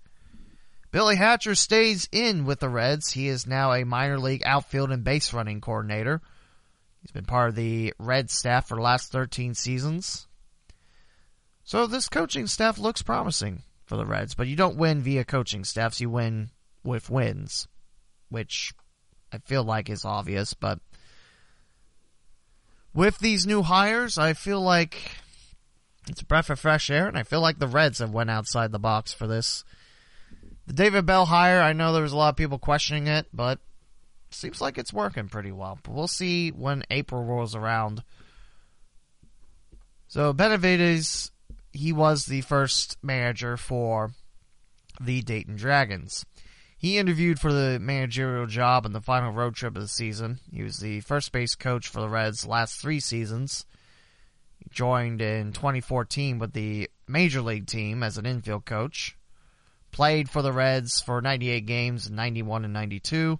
[0.91, 3.11] Billy Hatcher stays in with the Reds.
[3.11, 6.21] He is now a minor league outfield and base running coordinator.
[7.01, 10.27] He's been part of the Red staff for the last 13 seasons.
[11.63, 15.63] So this coaching staff looks promising for the Reds, but you don't win via coaching
[15.63, 16.49] staffs, you win
[16.83, 17.67] with wins,
[18.29, 18.73] which
[19.31, 20.79] I feel like is obvious, but
[22.93, 25.17] with these new hires, I feel like
[26.07, 28.71] it's a breath of fresh air, and I feel like the Reds have went outside
[28.71, 29.63] the box for this.
[30.67, 33.59] The David Bell hire, I know there was a lot of people questioning it, but
[34.29, 35.79] it seems like it's working pretty well.
[35.81, 38.03] But we'll see when April rolls around.
[40.07, 41.31] So Benavides,
[41.73, 44.11] he was the first manager for
[45.01, 46.25] the Dayton Dragons.
[46.77, 50.39] He interviewed for the managerial job in the final road trip of the season.
[50.51, 53.65] He was the first base coach for the Reds last three seasons.
[54.59, 59.17] He joined in 2014 with the major league team as an infield coach.
[59.91, 63.39] Played for the Reds for 98 games in 91 and 92,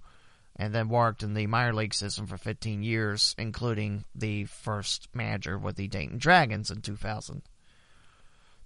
[0.56, 5.58] and then worked in the minor league system for 15 years, including the first manager
[5.58, 7.41] with the Dayton Dragons in 2000.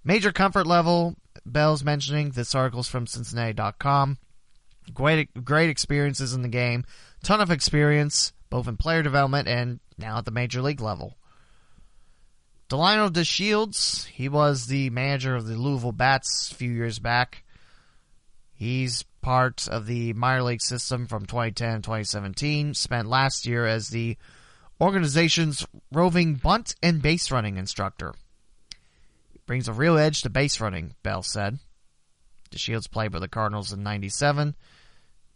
[0.08, 4.16] Major comfort level, Bell's mentioning this article's from Cincinnati.com.
[4.94, 6.86] Great, great experiences in the game.
[7.22, 11.18] Ton of experience, both in player development and now at the major league level.
[12.70, 17.44] Delino DeShields, he was the manager of the Louisville Bats a few years back.
[18.54, 22.72] He's part of the minor league system from 2010 2017.
[22.72, 24.16] Spent last year as the
[24.80, 28.14] organization's roving bunt and base running instructor.
[29.48, 31.58] Brings a real edge to base running, Bell said.
[32.50, 34.54] DeShields played with the Cardinals in 97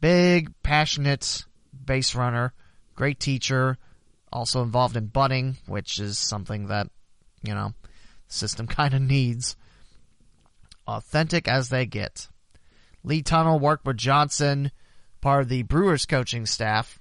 [0.02, 1.46] Big, passionate
[1.86, 2.52] base runner,
[2.94, 3.78] great teacher,
[4.30, 6.88] also involved in bunting, which is something that,
[7.42, 7.72] you know,
[8.28, 9.56] the system kind of needs.
[10.86, 12.28] Authentic as they get.
[13.02, 14.72] Lee Tunnell worked with Johnson,
[15.22, 16.98] part of the Brewers coaching staff,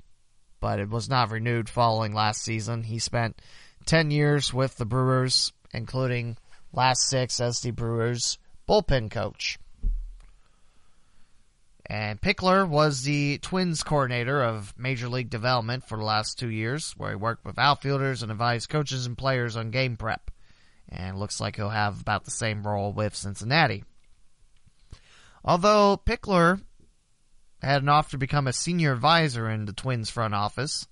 [0.61, 2.83] but it was not renewed following last season.
[2.83, 3.41] He spent
[3.85, 6.37] 10 years with the Brewers, including
[6.73, 9.59] last six as the Brewers bullpen coach.
[11.85, 16.93] And Pickler was the Twins coordinator of Major League Development for the last two years,
[16.95, 20.31] where he worked with outfielders and advised coaches and players on game prep.
[20.87, 23.83] And looks like he'll have about the same role with Cincinnati.
[25.43, 26.61] Although Pickler
[27.61, 30.87] had an offer to become a senior advisor in the Twins front office,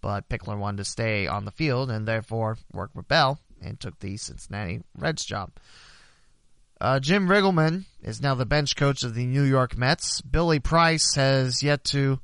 [0.00, 3.98] but Pickler wanted to stay on the field and therefore worked with Bell and took
[4.00, 5.52] the Cincinnati Reds job.
[6.80, 10.20] Uh, Jim Riggleman is now the bench coach of the New York Mets.
[10.20, 12.18] Billy Price has yet to.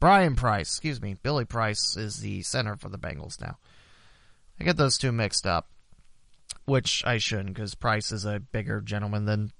[0.00, 1.16] Brian Price, excuse me.
[1.22, 3.58] Billy Price is the center for the Bengals now.
[4.60, 5.70] I get those two mixed up,
[6.64, 9.52] which I shouldn't because Price is a bigger gentleman than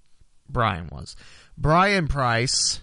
[0.49, 1.16] Brian was.
[1.57, 2.81] Brian Price,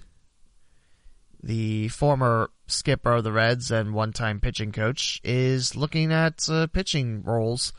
[1.41, 6.67] the former skipper of the Reds and one time pitching coach, is looking at uh,
[6.67, 7.73] pitching roles.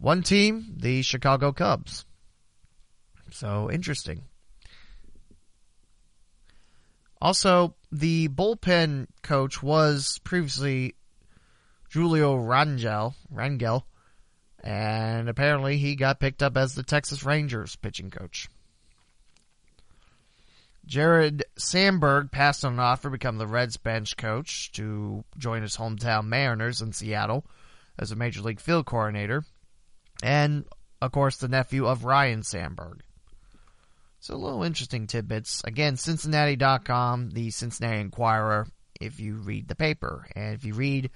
[0.00, 2.04] One team, the Chicago Cubs.
[3.30, 4.22] So interesting.
[7.20, 10.94] Also, the bullpen coach was previously
[11.92, 13.82] Julio Rangel, Rangel,
[14.62, 18.48] and apparently he got picked up as the Texas Rangers pitching coach.
[20.86, 25.76] Jared Sandberg passed on an offer to become the Reds bench coach to join his
[25.76, 27.44] hometown Mariners in Seattle
[27.98, 29.44] as a major league field coordinator,
[30.22, 30.64] and
[31.00, 33.02] of course the nephew of Ryne Sandberg.
[34.20, 35.62] So a little interesting tidbits.
[35.64, 38.66] Again, Cincinnati.com, the Cincinnati Enquirer,
[39.00, 40.26] if you read the paper.
[40.34, 41.10] And if you read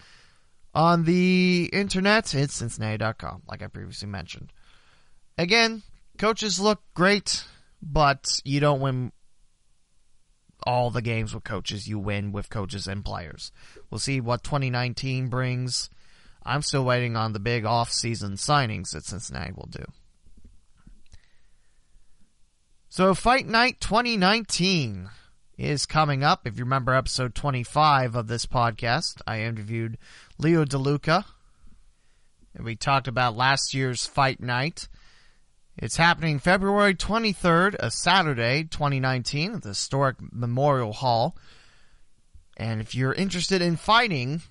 [0.75, 4.53] on the internet, it's Cincinnati.com, like I previously mentioned.
[5.37, 5.83] Again,
[6.19, 7.45] coaches look great,
[7.83, 9.13] but you don't win
[10.65, 11.89] all the games with coaches.
[11.89, 13.51] You win with coaches and players.
[13.91, 15.91] We'll see what 2019 brings.
[16.45, 19.85] I'm still waiting on the big off-season signings that Cincinnati will do.
[22.89, 25.09] So Fight Night 2019
[25.57, 26.47] is coming up.
[26.47, 29.97] If you remember episode 25 of this podcast, I interviewed
[30.39, 31.25] Leo DeLuca.
[32.55, 34.89] And we talked about last year's Fight Night.
[35.79, 41.35] It's happening February 23rd, a Saturday, 2019, at the historic Memorial Hall.
[42.59, 44.43] And if you're interested in fighting,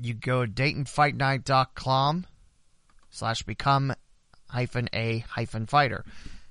[0.00, 2.26] you go to DaytonFightNight.com
[3.10, 3.94] slash become
[4.48, 6.04] hyphen a hyphen fighter.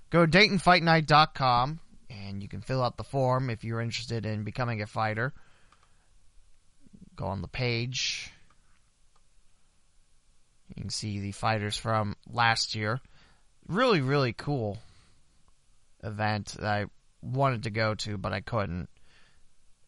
[0.10, 1.80] Go to DaytonFightNight.com
[2.10, 5.34] and you can fill out the form if you're interested in becoming a fighter.
[7.16, 8.32] Go on the page.
[10.70, 13.00] You can see the fighters from last year.
[13.68, 14.78] Really, really cool
[16.04, 16.86] event that I
[17.22, 18.90] wanted to go to, but I couldn't.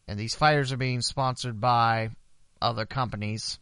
[0.06, 2.10] And these fighters are being sponsored by
[2.60, 3.58] other companies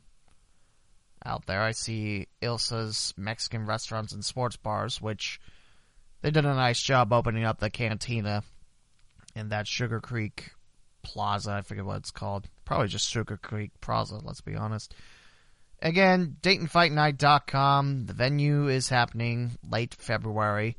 [1.25, 1.63] out there.
[1.63, 5.41] I see Elsa's Mexican restaurants and sports bars, which
[6.23, 8.43] they did a nice job opening up the cantina
[9.35, 10.51] in that Sugar Creek
[11.03, 11.53] Plaza.
[11.53, 12.49] I forget what it's called.
[12.65, 14.95] Probably just Sugar Creek Plaza, let's be honest.
[15.83, 18.07] Again, DaytonFightNight.com.
[18.07, 20.77] The venue is happening late February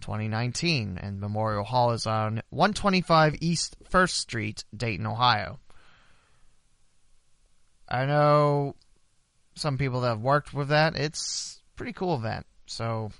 [0.00, 5.58] 2019, and Memorial Hall is on 125 East 1st Street, Dayton, Ohio.
[7.88, 8.74] I know
[9.54, 10.96] some people that have worked with that.
[10.96, 12.46] It's pretty cool event.
[12.66, 13.10] So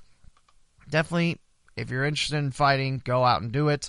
[0.89, 1.41] definitely
[1.77, 3.89] if you're interested in fighting, go out and do it.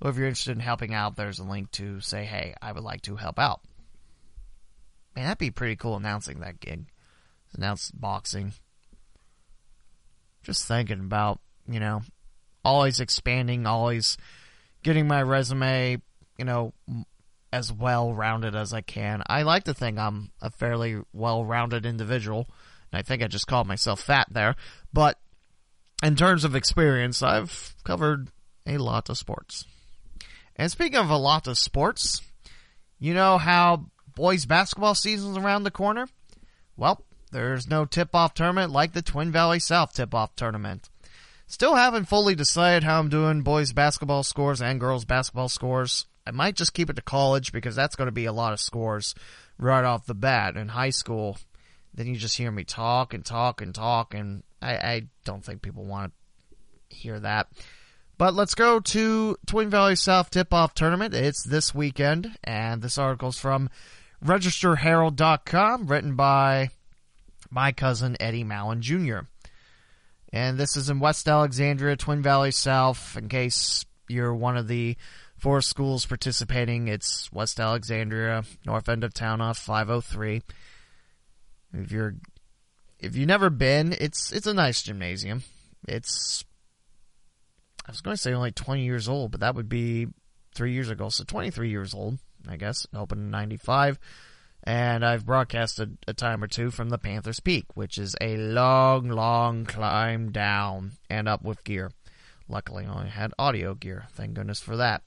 [0.00, 2.84] Or if you're interested in helping out, there's a link to say, hey, I would
[2.84, 3.60] like to help out.
[5.14, 6.86] Man, that'd be pretty cool announcing that gig.
[7.56, 8.52] Announce boxing.
[10.42, 12.02] Just thinking about, you know,
[12.64, 14.16] always expanding, always
[14.82, 16.00] getting my resume,
[16.38, 16.72] you know,
[17.52, 19.22] as well rounded as I can.
[19.26, 22.48] I like to think I'm a fairly well rounded individual.
[22.92, 24.56] And I think I just called myself fat there.
[24.92, 25.18] But
[26.02, 28.30] in terms of experience, I've covered
[28.66, 29.66] a lot of sports.
[30.56, 32.20] And speaking of a lot of sports,
[32.98, 36.08] you know how boys basketball season's around the corner?
[36.76, 40.88] Well, there's no tip-off tournament like the Twin Valley South tip-off tournament.
[41.46, 46.06] Still haven't fully decided how I'm doing boys basketball scores and girls basketball scores.
[46.28, 48.60] I might just keep it to college because that's going to be a lot of
[48.60, 49.14] scores
[49.58, 50.56] right off the bat.
[50.56, 51.38] In high school,
[51.94, 55.62] then you just hear me talk and talk and talk, and I, I don't think
[55.62, 56.12] people want
[56.90, 57.48] to hear that.
[58.18, 61.14] But let's go to Twin Valley South Tip Off Tournament.
[61.14, 63.70] It's this weekend, and this article's from
[64.22, 66.68] RegisterHerald.com, written by
[67.48, 69.20] my cousin Eddie Mowen Jr.
[70.30, 73.16] And this is in West Alexandria, Twin Valley South.
[73.16, 74.96] In case you're one of the
[75.38, 80.42] four schools participating, it's West Alexandria, north end of town off 503.
[81.74, 82.16] If you're
[82.98, 85.44] if you've never been, it's it's a nice gymnasium.
[85.86, 86.44] It's
[87.86, 90.08] I was going to say only 20 years old, but that would be
[90.54, 91.08] three years ago.
[91.08, 92.86] So 23 years old, I guess.
[92.94, 93.98] Opened in 95.
[94.64, 99.08] And I've broadcasted a time or two from the Panthers Peak, which is a long,
[99.08, 101.90] long climb down and up with gear.
[102.48, 104.06] Luckily, I only had audio gear.
[104.12, 105.02] Thank goodness for that.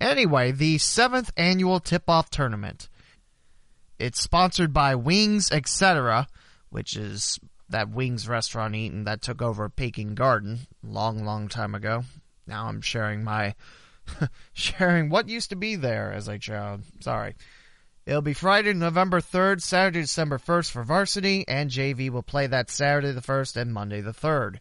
[0.00, 2.88] Anyway, the seventh annual tip off tournament.
[3.98, 6.28] It's sponsored by Wings Etc.,
[6.70, 12.04] which is that Wings restaurant eating that took over Peking Garden long, long time ago.
[12.46, 13.54] Now I'm sharing my
[14.52, 16.82] sharing what used to be there as a child.
[17.00, 17.34] Sorry.
[18.04, 22.70] It'll be Friday, November 3rd, Saturday, December 1st for varsity, and JV will play that
[22.70, 24.60] Saturday the 1st and Monday the 3rd.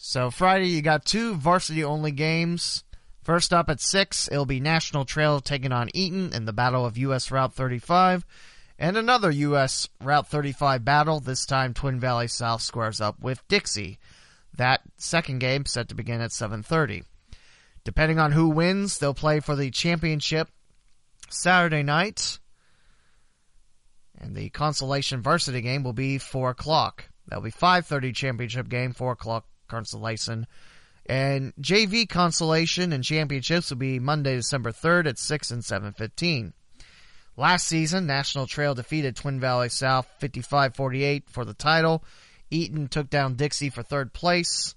[0.00, 2.84] So Friday you got two varsity only games.
[3.24, 6.96] First up at 6, it'll be National Trail taking on Eaton in the Battle of
[6.96, 8.24] US Route 35.
[8.78, 13.98] And another US Route 35 battle, this time Twin Valley South squares up with Dixie.
[14.56, 17.02] That second game set to begin at 7:30.
[17.82, 20.48] Depending on who wins, they'll play for the championship
[21.28, 22.38] Saturday night.
[24.16, 27.08] And the consolation varsity game will be 4 o'clock.
[27.26, 30.46] That'll be 5.30 championship game, 4 o'clock consolation.
[31.06, 36.52] And JV consolation and championships will be Monday, December 3rd at 6 and 7.15.
[37.36, 42.04] Last season, National Trail defeated Twin Valley South 55-48 for the title.
[42.50, 44.74] Eaton took down Dixie for third place.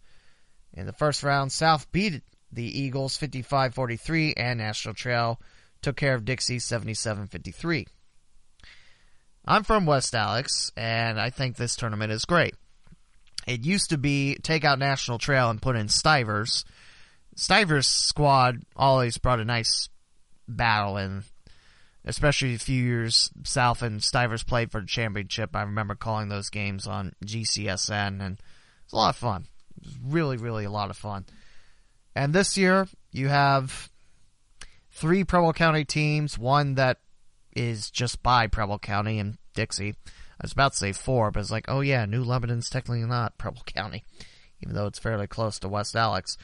[0.73, 2.21] In the first round, South beat
[2.51, 5.41] the Eagles 55-43 and National Trail
[5.81, 7.87] took care of Dixie 77-53.
[9.45, 12.55] I'm from West Alex and I think this tournament is great.
[13.47, 16.63] It used to be take out National Trail and put in Stivers.
[17.35, 19.89] Stivers squad always brought a nice
[20.47, 21.23] battle and
[22.03, 25.55] especially a few years south and Stivers played for the championship.
[25.55, 28.39] I remember calling those games on GCSN and
[28.83, 29.47] it's a lot of fun.
[30.03, 31.25] Really, really a lot of fun.
[32.15, 33.89] And this year you have
[34.91, 36.99] three Preble County teams, one that
[37.55, 39.95] is just by Preble County and Dixie.
[40.41, 43.37] I was about to say four, but it's like, oh yeah, New Lebanon's technically not
[43.37, 44.03] Preble County,
[44.61, 46.35] even though it's fairly close to West Alex.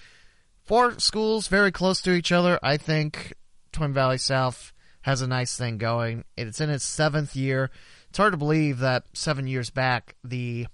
[0.64, 2.60] Four schools very close to each other.
[2.62, 3.34] I think
[3.72, 4.72] Twin Valley South
[5.02, 6.26] has a nice thing going.
[6.36, 7.72] It's in its seventh year.
[8.10, 10.68] It's hard to believe that seven years back, the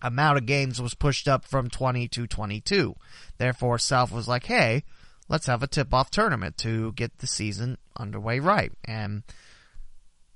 [0.00, 2.94] amount of games was pushed up from 20 to 22.
[3.38, 4.84] Therefore, South was like, hey,
[5.28, 8.70] let's have a tip off tournament to get the season underway right.
[8.84, 9.22] And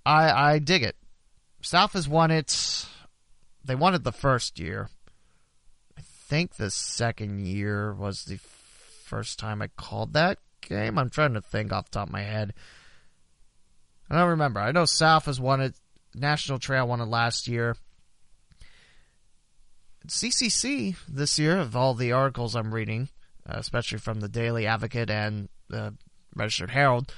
[0.05, 0.97] I, I dig it.
[1.69, 2.87] South has won it.
[3.63, 4.89] They won it the first year.
[5.99, 8.39] I think the second year was the
[9.05, 10.97] first time I called that game.
[10.97, 12.55] I'm trying to think off the top of my head.
[14.09, 14.61] I don't remember.
[14.61, 15.75] I know South has won it.
[16.15, 17.77] National Trail won it last year.
[20.07, 23.11] CCC this year, of all the articles I'm reading,
[23.47, 25.93] uh, especially from the Daily Advocate and the
[26.35, 27.13] Register Herald,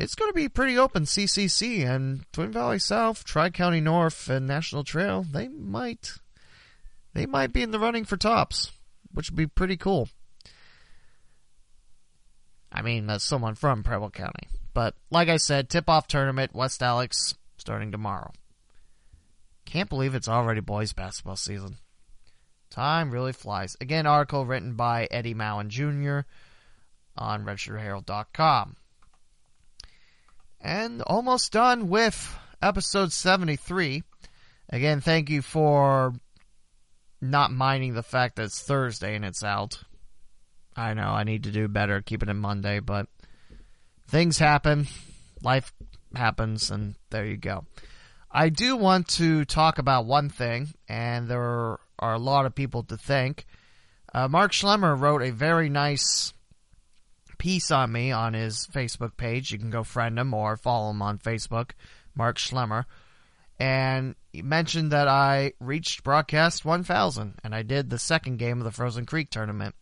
[0.00, 1.04] it's going to be pretty open.
[1.04, 6.14] CCC and Twin Valley South, Tri County North, and National Trail, they might,
[7.12, 8.72] they might be in the running for tops,
[9.12, 10.08] which would be pretty cool.
[12.72, 14.48] I mean, as someone from Preble County.
[14.72, 18.32] But like I said, tip off tournament, West Alex, starting tomorrow.
[19.66, 21.76] Can't believe it's already boys basketball season.
[22.70, 23.76] Time really flies.
[23.80, 26.26] Again, article written by Eddie Mowen Jr.
[27.18, 28.76] on RegisterHerald.com.
[30.60, 34.02] And almost done with episode 73.
[34.68, 36.12] Again, thank you for
[37.20, 39.82] not minding the fact that it's Thursday and it's out.
[40.76, 43.06] I know I need to do better keeping it Monday, but
[44.08, 44.86] things happen,
[45.42, 45.72] life
[46.14, 47.64] happens, and there you go.
[48.30, 51.40] I do want to talk about one thing, and there
[51.98, 53.46] are a lot of people to thank.
[54.14, 56.32] Uh, Mark Schlemmer wrote a very nice
[57.40, 59.50] piece on me on his Facebook page.
[59.50, 61.70] You can go friend him or follow him on Facebook,
[62.14, 62.84] Mark Schlemmer.
[63.58, 68.64] And he mentioned that I reached broadcast 1000, and I did the second game of
[68.64, 69.74] the Frozen Creek tournament.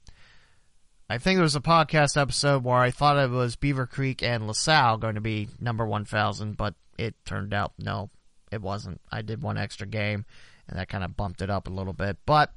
[1.11, 4.99] I think there was a podcast episode where I thought it was Beavercreek and LaSalle
[4.99, 8.11] going to be number 1000, but it turned out no,
[8.53, 9.01] it wasn't.
[9.11, 10.27] I did one extra game,
[10.69, 12.19] and that kind of bumped it up a little bit.
[12.25, 12.53] But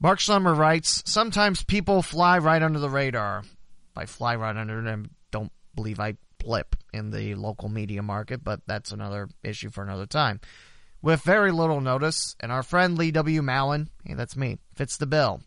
[0.00, 3.44] Mark Schlemmer writes, sometimes people fly right under the radar.
[3.94, 8.60] By fly right under them, don't believe I blip in the local media market, but
[8.66, 10.40] that's another issue for another time.
[11.02, 13.40] With very little notice, and our friend Lee W.
[13.40, 15.40] Mowen, hey, that's me, fits the bill.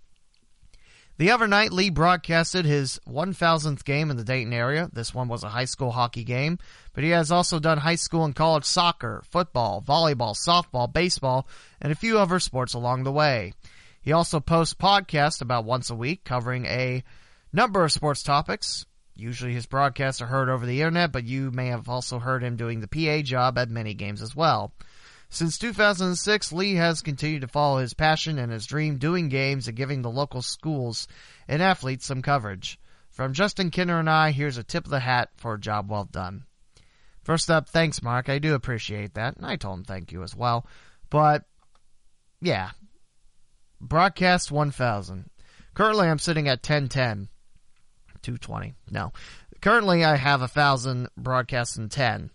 [1.17, 4.89] The other night, Lee broadcasted his 1000th game in the Dayton area.
[4.91, 6.57] This one was a high school hockey game,
[6.93, 11.47] but he has also done high school and college soccer, football, volleyball, softball, baseball,
[11.79, 13.53] and a few other sports along the way.
[14.01, 17.03] He also posts podcasts about once a week covering a
[17.53, 18.85] number of sports topics.
[19.15, 22.55] Usually his broadcasts are heard over the internet, but you may have also heard him
[22.55, 24.73] doing the PA job at many games as well.
[25.29, 29.77] Since 2006, Lee has continued to follow his passion and his dream doing games and
[29.77, 31.07] giving the local schools
[31.47, 32.79] and athletes some coverage.
[33.09, 36.05] From Justin Kinner and I, here's a tip of the hat for a job well
[36.05, 36.45] done.
[37.23, 38.29] First up, thanks, Mark.
[38.29, 39.37] I do appreciate that.
[39.37, 40.67] And I told him thank you as well.
[41.09, 41.45] But,
[42.41, 42.71] yeah.
[43.79, 45.29] Broadcast 1000.
[45.73, 47.29] Currently, I'm sitting at 1010.
[48.23, 48.73] 220.
[48.89, 49.11] No.
[49.61, 52.31] Currently, I have a 1,000 broadcasts in 10.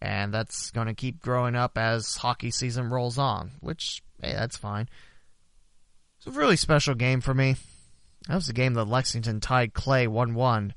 [0.00, 4.56] And that's going to keep growing up as hockey season rolls on, which, hey, that's
[4.56, 4.88] fine.
[6.18, 7.56] It's a really special game for me.
[8.28, 10.74] That was the game that Lexington tied Clay 1 1.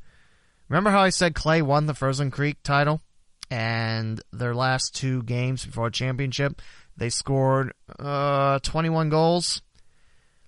[0.70, 3.02] Remember how I said Clay won the Frozen Creek title?
[3.50, 6.62] And their last two games before a championship,
[6.96, 9.62] they scored uh, 21 goals.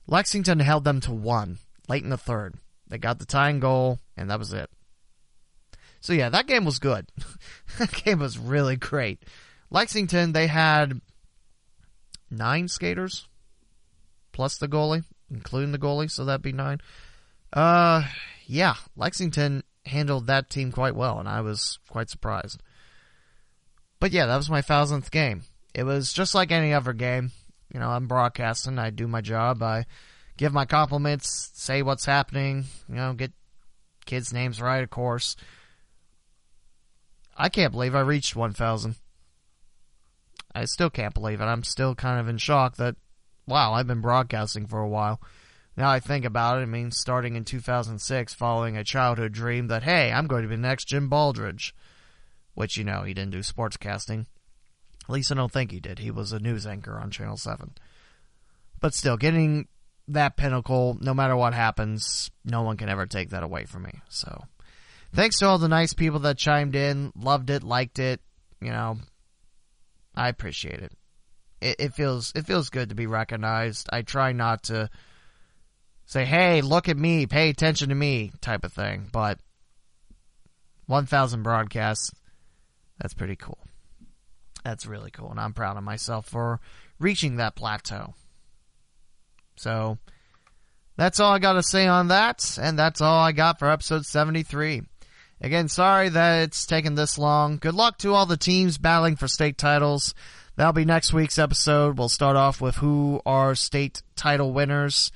[0.08, 1.60] Lexington held them to one
[1.90, 2.56] late in the third.
[2.94, 4.70] They got the tying goal, and that was it.
[6.00, 7.08] So yeah, that game was good.
[7.80, 9.24] that game was really great.
[9.72, 11.02] Lexington, they had
[12.30, 13.28] nine skaters
[14.32, 16.82] plus the goalie, including the goalie, so that'd be nine.
[17.52, 18.04] Uh,
[18.46, 22.62] yeah, Lexington handled that team quite well, and I was quite surprised.
[24.00, 25.42] But yeah, that was my thousandth game.
[25.74, 27.32] It was just like any other game.
[27.74, 29.88] You know, I'm broadcasting, I do my job, I
[30.38, 33.32] give my compliments, say what's happening, you know, get
[34.06, 35.36] kids' names right, of course.
[37.36, 38.96] I can't believe I reached 1,000.
[40.56, 41.46] I still can't believe it.
[41.46, 42.96] I'm still kind of in shock that,
[43.48, 45.20] wow, I've been broadcasting for a while.
[45.76, 49.84] Now I think about it, it means starting in 2006, following a childhood dream that,
[49.84, 51.74] hey, I'm going to be the next Jim Baldridge.
[52.54, 54.28] Which, you know, he didn't do sportscasting.
[55.06, 55.98] At least I don't think he did.
[55.98, 57.74] He was a news anchor on Channel 7.
[58.80, 59.68] But still, getting
[60.10, 64.02] that pinnacle, no matter what happens, no one can ever take that away from me.
[64.10, 64.44] So,
[65.14, 68.22] thanks to all the nice people that chimed in, loved it, liked it.
[68.62, 68.98] You know,
[70.16, 70.92] I appreciate it.
[71.62, 73.90] It, it feels it feels good to be recognized.
[73.92, 74.90] I try not to
[76.06, 79.08] say, hey, look at me, pay attention to me type of thing.
[79.12, 79.40] But
[80.88, 82.12] 1,000 broadcasts,
[83.00, 83.60] that's pretty cool.
[84.64, 85.32] That's really cool.
[85.32, 86.60] And I'm proud of myself for
[87.00, 88.14] reaching that plateau.
[89.56, 89.98] So
[90.98, 92.58] that's all I got to say on that.
[92.62, 94.84] And that's all I got for episode 73.
[95.42, 97.58] Again, sorry that it's taken this long.
[97.58, 100.14] Good luck to all the teams battling for state titles.
[100.56, 101.98] That'll be next week's episode.
[101.98, 105.12] We'll start off with who are state title winners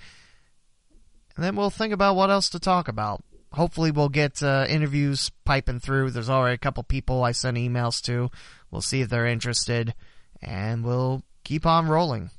[1.37, 3.23] and then we'll think about what else to talk about.
[3.53, 6.09] Hopefully, we'll get uh, interviews piping through.
[6.11, 8.29] There's already a couple people I sent emails to.
[8.71, 9.93] We'll see if they're interested,
[10.41, 12.31] and we'll keep on rolling.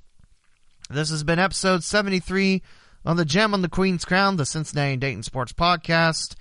[0.90, 2.62] This has been episode 73
[3.04, 6.34] on the Gem on the Queen's Crown, the Cincinnati Dayton Sports Podcast.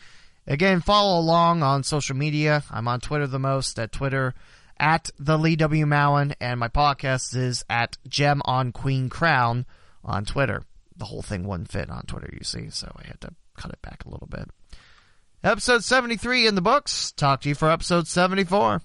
[0.46, 2.64] Again, follow along on social media.
[2.72, 4.34] I'm on Twitter the most at Twitter
[4.80, 5.86] at the Lee W.
[5.86, 9.66] Mowen, and my podcast is at Gem on Queen Crown
[10.04, 10.64] on Twitter
[10.98, 13.82] the whole thing wouldn't fit on Twitter, you see, so I had to cut it
[13.82, 14.50] back a little bit.
[15.44, 17.12] Episode 73 in the books.
[17.12, 18.82] Talk to you for episode 74.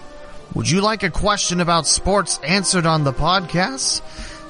[0.54, 4.00] Would you like a question about sports answered on the podcast?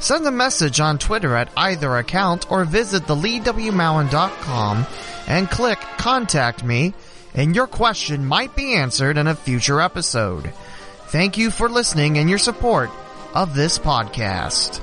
[0.00, 4.86] Send a message on Twitter at either account or visit theleewmowen.com
[5.26, 6.94] and click contact me
[7.34, 10.52] and your question might be answered in a future episode.
[11.12, 12.88] Thank you for listening and your support
[13.34, 14.80] of this podcast.